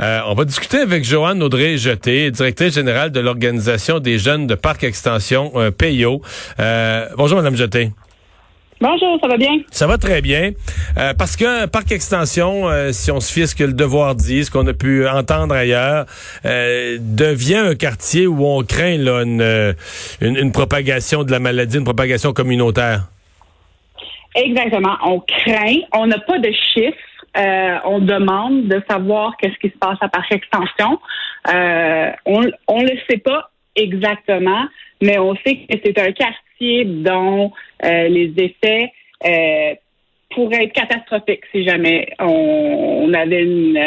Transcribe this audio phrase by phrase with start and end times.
[0.00, 4.82] Euh, on va discuter avec Joanne Audrey-Jeté, directrice générale de l'Organisation des jeunes de Parc
[4.82, 6.22] Extension euh, PIO.
[6.58, 7.90] Euh, bonjour, Madame Jeté.
[8.80, 9.58] Bonjour, ça va bien?
[9.70, 10.52] Ça va très bien.
[10.96, 14.14] Euh, parce que Parc Extension, euh, si on se fie à ce que le devoir
[14.14, 16.06] dit, ce qu'on a pu entendre ailleurs,
[16.46, 19.74] euh, devient un quartier où on craint là, une,
[20.22, 23.02] une, une, propagation de la maladie, une propagation communautaire.
[24.34, 24.96] Exactement.
[25.04, 25.76] On craint.
[25.92, 26.96] On n'a pas de chiffres.
[27.36, 30.98] Euh, on demande de savoir qu'est-ce qui se passe à Parc Extension.
[31.48, 34.66] Euh, on ne le sait pas exactement,
[35.00, 37.52] mais on sait que c'est un quartier dont
[37.84, 38.92] euh, les effets
[40.30, 43.78] pourraient être catastrophiques si jamais on, on avait une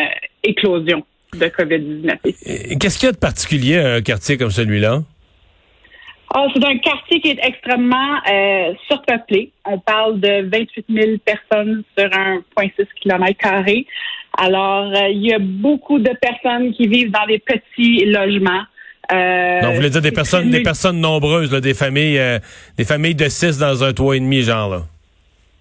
[0.43, 1.03] éclosion
[1.33, 2.77] de COVID-19.
[2.79, 5.01] Qu'est-ce qu'il y a de particulier à un quartier comme celui-là?
[6.35, 9.51] Oh, c'est un quartier qui est extrêmement euh, surpeuplé.
[9.65, 13.85] On parle de 28 000 personnes sur 1,6 km carré.
[14.35, 18.63] Alors, euh, il y a beaucoup de personnes qui vivent dans des petits logements.
[19.11, 22.39] Euh, Donc, vous voulez dire des personnes, des personnes nombreuses, là, des familles, euh,
[22.77, 24.81] des familles de six dans un toit et demi, genre là.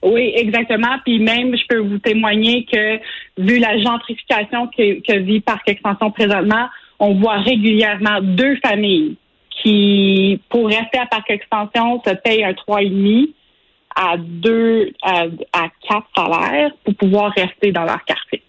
[0.02, 0.96] Oui, exactement.
[1.04, 2.96] Puis même, je peux vous témoigner que
[3.38, 6.66] vu la gentrification que, que vit Parc Extension présentement,
[6.98, 9.16] on voit régulièrement deux familles
[9.62, 13.28] qui, pour rester à Parc Extension, se payent un 3,5
[13.94, 18.42] à deux à, à quatre salaires pour pouvoir rester dans leur quartier.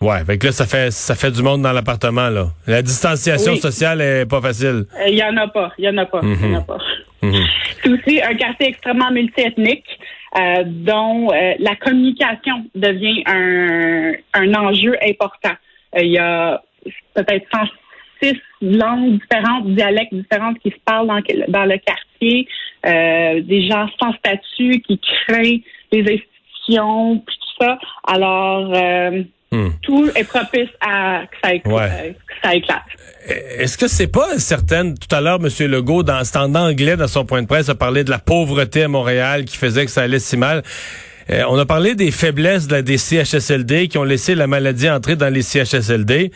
[0.00, 2.46] Ouais, fait que là, ça fait ça fait du monde dans l'appartement, là.
[2.66, 3.58] La distanciation Oui.
[3.58, 4.86] sociale est pas facile.
[4.98, 6.62] Euh, Il y en a pas, il y en a pas, il y en a
[6.62, 6.78] pas.
[7.20, 7.44] Mhm.
[7.82, 9.84] C'est aussi un quartier extrêmement multiethnique
[10.38, 15.52] euh, dont euh, la communication devient un, un enjeu important.
[15.96, 16.62] Euh, il y a
[17.14, 17.46] peut-être
[18.22, 22.46] 106 langues différentes, dialectes différentes qui se parlent dans, dans le quartier,
[22.86, 27.78] euh, des gens sans statut qui créent les institutions, puis tout ça.
[28.06, 29.70] Alors, euh, Hmm.
[29.82, 31.74] tout est propice à que ça, éclate.
[31.74, 32.16] Ouais.
[32.40, 32.82] ça éclate.
[33.58, 35.48] Est-ce que c'est pas certaine, tout à l'heure, M.
[35.68, 38.84] Legault, dans, c'est en anglais, dans son point de presse, a parlé de la pauvreté
[38.84, 40.62] à Montréal qui faisait que ça allait si mal.
[41.30, 44.90] Euh, on a parlé des faiblesses de la, des CHSLD qui ont laissé la maladie
[44.90, 46.32] entrer dans les CHSLD.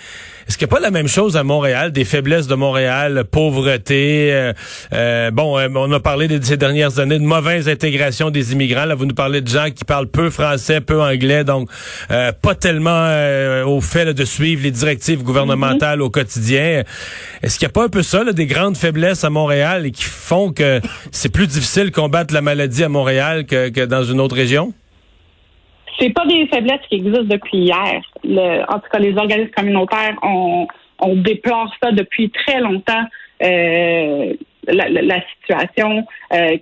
[0.46, 4.30] Est-ce qu'il n'y a pas la même chose à Montréal, des faiblesses de Montréal, pauvreté?
[4.32, 4.52] euh,
[4.92, 8.84] euh, bon, on a parlé de ces dernières années de mauvaise intégration des immigrants.
[8.84, 11.70] Là, vous nous parlez de gens qui parlent peu français, peu anglais, donc
[12.10, 16.82] euh, pas tellement euh, au fait là, de suivre les directives gouvernementales au quotidien.
[17.42, 19.92] Est-ce qu'il n'y a pas un peu ça, là, des grandes faiblesses à Montréal et
[19.92, 20.80] qui font que
[21.10, 24.74] c'est plus difficile de combattre la maladie à Montréal que, que dans une autre région?
[25.98, 28.00] C'est pas des faiblesses qui existent depuis hier.
[28.24, 30.66] Le- en tout cas, les organismes communautaires, on,
[31.00, 33.04] on déplore ça depuis très longtemps,
[33.42, 34.32] euh,
[34.66, 36.56] la, la- la situation euh,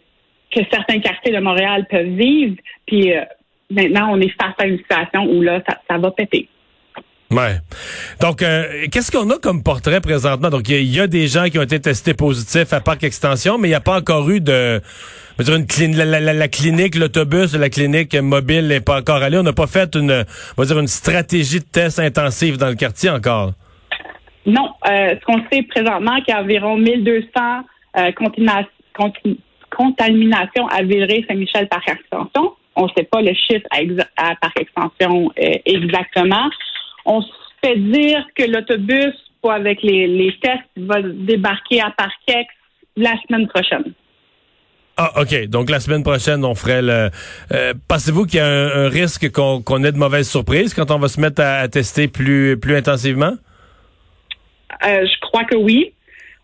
[0.50, 2.56] que certains quartiers de Montréal peuvent vivre.
[2.86, 3.22] Puis euh,
[3.70, 6.48] maintenant, on est face à une situation où là, ça, ça va péter.
[7.32, 7.56] Ouais.
[8.20, 10.50] Donc, euh, qu'est-ce qu'on a comme portrait présentement?
[10.50, 13.68] Donc, il y, a- des gens qui ont été testés positifs à Parc Extension, mais
[13.68, 14.80] il n'y a pas encore eu de...
[15.40, 19.38] dire, une la, clinique, l'autobus la clinique mobile n'est pas encore allé.
[19.38, 20.24] On n'a pas fait une,
[20.56, 23.52] on va dire, une stratégie de test intensive dans le quartier encore.
[24.44, 27.28] Non, euh, ce qu'on sait présentement, qu'il y a environ 1200
[27.98, 28.10] euh,
[29.70, 32.52] contaminations à Villeray, Saint-Michel par extension.
[32.74, 33.78] On ne sait pas le chiffre à
[34.30, 36.48] à- par extension euh, exactement.
[37.04, 37.32] On se
[37.62, 39.14] fait dire que l'autobus
[39.50, 42.48] avec les, les tests va débarquer à Parquex
[42.96, 43.92] la semaine prochaine.
[44.96, 45.48] Ah, OK.
[45.48, 47.10] Donc, la semaine prochaine, on ferait le...
[47.50, 50.98] Euh, Pensez-vous qu'il y a un, un risque qu'on ait de mauvaises surprises quand on
[50.98, 53.32] va se mettre à, à tester plus, plus intensivement?
[54.86, 55.92] Euh, je crois que oui.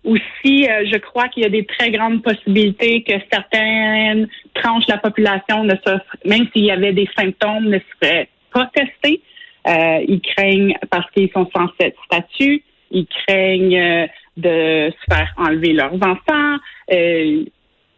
[0.03, 4.93] Aussi, euh, je crois qu'il y a des très grandes possibilités que certaines tranches de
[4.93, 9.21] la population, ne se, même s'il y avait des symptômes, ne seraient pas testées.
[9.67, 15.33] Euh, ils craignent parce qu'ils sont sans sta- statut, ils craignent euh, de se faire
[15.37, 16.57] enlever leurs enfants.
[16.93, 17.45] Euh,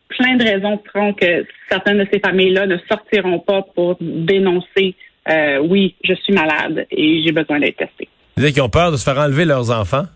[0.09, 4.95] plein de raisons feront que certaines de ces familles-là ne sortiront pas pour dénoncer
[5.29, 8.09] euh, oui, je suis malade et j'ai besoin d'être testé.
[8.37, 10.07] Vous dites qu'ils ont peur de se faire enlever leurs enfants?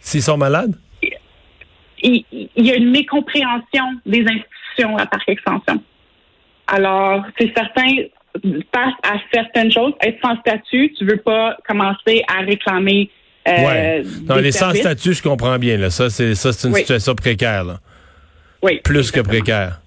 [0.00, 0.74] S'ils sont malades?
[2.02, 5.82] il, il y a une mécompréhension des institutions à Parc Extension.
[6.66, 7.84] Alors, c'est certain,
[8.74, 13.10] face à certaines choses, être sans statut, tu veux pas commencer à réclamer
[13.48, 14.02] euh, ouais.
[14.36, 15.78] Des les sans statut, je comprends bien.
[15.78, 15.88] Là.
[15.90, 16.80] Ça, c'est ça, c'est une Oui.
[16.80, 17.64] situation précaire.
[17.64, 17.80] Là.
[18.62, 19.80] Oui, Plus que précaire.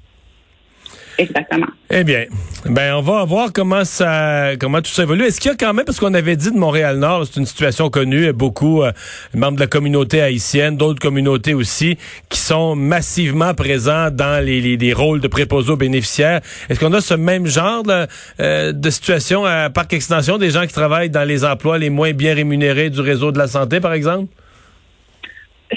[1.17, 1.67] Exactement.
[1.89, 2.25] Eh bien,
[2.65, 5.25] ben on va voir comment ça, comment tout ça évolue.
[5.25, 7.89] Est-ce qu'il y a quand même, parce qu'on avait dit de Montréal-Nord, c'est une situation
[7.89, 8.91] connue, beaucoup euh,
[9.33, 11.97] membres de la communauté haïtienne, d'autres communautés aussi,
[12.29, 16.41] qui sont massivement présents dans les, les, rôles de préposés aux bénéficiaires.
[16.69, 18.07] Est-ce qu'on a ce même genre de,
[18.39, 22.13] euh, de situation à Parc Extension, des gens qui travaillent dans les emplois les moins
[22.13, 24.27] bien rémunérés du réseau de la santé, par exemple?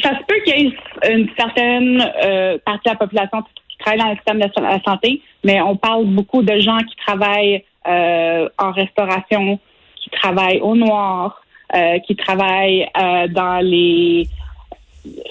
[0.02, 3.42] Ça se peut qu'il y ait une certaine euh, partie de la population
[3.78, 7.64] travaillent dans le système de la santé, mais on parle beaucoup de gens qui travaillent
[7.86, 9.58] euh, en restauration,
[9.96, 11.42] qui travaillent au noir,
[11.74, 14.28] euh, qui travaillent euh, dans les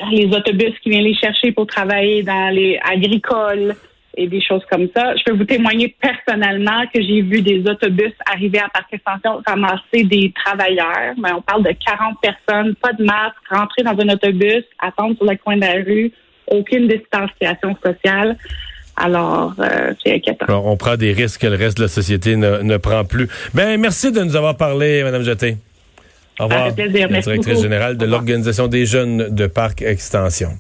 [0.10, 3.76] les autobus qui viennent les chercher pour travailler dans les agricoles
[4.18, 5.16] et des choses comme ça.
[5.18, 10.04] Je peux vous témoigner personnellement que j'ai vu des autobus arriver à Parc Extension ramasser
[10.04, 11.14] des travailleurs.
[11.18, 15.26] Mais on parle de 40 personnes, pas de masque, rentrer dans un autobus, attendre sur
[15.26, 16.12] le coin de la rue,
[16.48, 18.38] aucune distanciation sociale.
[18.98, 20.46] Alors, euh, c'est inquiétant.
[20.50, 23.28] on prend des risques que le reste de la société ne, prend plus.
[23.54, 25.58] Ben, merci de nous avoir parlé, Mme Jeté.
[26.40, 26.74] Au revoir.
[26.74, 27.08] plaisir.
[27.10, 30.52] directrice générale de l'Organisation des jeunes de Parc Extension.